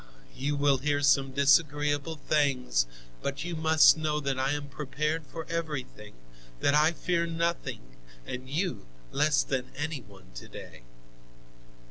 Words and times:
You 0.35 0.55
will 0.55 0.79
hear 0.79 1.01
some 1.01 1.31
disagreeable 1.31 2.15
things, 2.15 2.87
but 3.21 3.43
you 3.43 3.55
must 3.55 3.97
know 3.99 4.19
that 4.19 4.39
I 4.39 4.53
am 4.53 4.67
prepared 4.67 5.27
for 5.27 5.45
everything, 5.47 6.15
that 6.59 6.73
I 6.73 6.91
fear 6.91 7.27
nothing, 7.27 7.97
and 8.25 8.49
you 8.49 8.87
less 9.11 9.43
than 9.43 9.71
any 9.75 10.01
one 10.01 10.31
to 10.33 10.47
day." 10.47 10.81